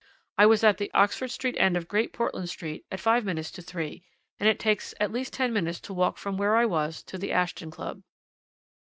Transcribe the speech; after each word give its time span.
I 0.35 0.47
was 0.47 0.63
at 0.63 0.79
the 0.79 0.89
Oxford 0.95 1.27
Street 1.29 1.55
end 1.59 1.77
of 1.77 1.87
Great 1.87 2.11
Portland 2.11 2.49
Street 2.49 2.87
at 2.91 2.99
five 2.99 3.23
minutes 3.23 3.51
to 3.51 3.61
three, 3.61 4.01
and 4.39 4.49
it 4.49 4.57
takes 4.57 4.95
at 4.99 5.11
least 5.11 5.31
ten 5.31 5.53
minutes 5.53 5.79
to 5.81 5.93
walk 5.93 6.17
from 6.17 6.37
where 6.37 6.55
I 6.55 6.65
was 6.65 7.03
to 7.03 7.19
the 7.19 7.31
Ashton 7.31 7.69
Club.' 7.69 8.01